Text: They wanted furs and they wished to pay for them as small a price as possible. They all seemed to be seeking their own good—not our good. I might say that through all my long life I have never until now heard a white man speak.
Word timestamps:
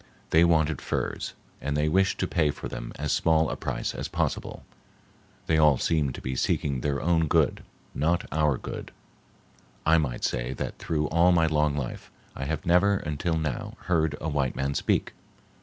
They 0.31 0.43
wanted 0.43 0.81
furs 0.81 1.35
and 1.61 1.77
they 1.77 1.87
wished 1.87 2.17
to 2.21 2.27
pay 2.27 2.49
for 2.49 2.67
them 2.67 2.91
as 2.95 3.11
small 3.11 3.51
a 3.51 3.55
price 3.55 3.93
as 3.93 4.07
possible. 4.07 4.63
They 5.45 5.59
all 5.59 5.77
seemed 5.77 6.15
to 6.15 6.21
be 6.23 6.35
seeking 6.35 6.81
their 6.81 6.99
own 6.99 7.27
good—not 7.27 8.25
our 8.31 8.57
good. 8.57 8.91
I 9.85 9.99
might 9.99 10.23
say 10.23 10.53
that 10.53 10.79
through 10.79 11.07
all 11.09 11.31
my 11.31 11.45
long 11.45 11.77
life 11.77 12.09
I 12.35 12.45
have 12.45 12.65
never 12.65 12.95
until 12.97 13.37
now 13.37 13.75
heard 13.81 14.15
a 14.19 14.27
white 14.27 14.55
man 14.55 14.73
speak. 14.73 15.13